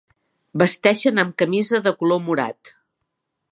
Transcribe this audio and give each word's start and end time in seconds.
Vesteixen 0.61 1.23
amb 1.25 1.37
camisa 1.43 1.83
de 1.89 1.95
color 2.01 2.25
morat. 2.31 2.75